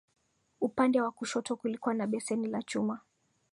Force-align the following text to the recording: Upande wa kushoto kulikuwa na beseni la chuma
Upande 0.61 1.01
wa 1.01 1.11
kushoto 1.11 1.55
kulikuwa 1.55 1.93
na 1.95 2.07
beseni 2.07 2.47
la 2.47 2.63
chuma 2.63 2.99